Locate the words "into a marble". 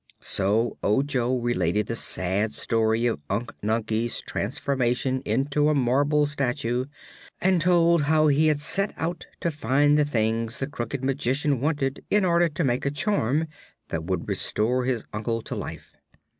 5.25-6.25